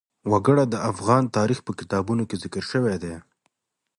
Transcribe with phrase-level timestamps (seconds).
[0.31, 3.15] وګړي د افغان تاریخ په کتابونو کې ذکر شوی دي.